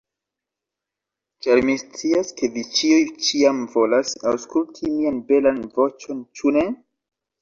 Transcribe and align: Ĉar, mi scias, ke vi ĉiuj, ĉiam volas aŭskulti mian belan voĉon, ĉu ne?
Ĉar, 1.45 1.59
mi 1.67 1.75
scias, 1.81 2.31
ke 2.41 2.49
vi 2.57 2.63
ĉiuj, 2.79 2.99
ĉiam 3.27 3.61
volas 3.75 4.17
aŭskulti 4.33 4.91
mian 4.95 5.21
belan 5.29 5.61
voĉon, 5.77 6.25
ĉu 6.41 6.55
ne? 6.57 6.69